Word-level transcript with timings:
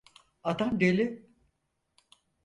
Adam 0.43 0.79
deli. 0.79 1.25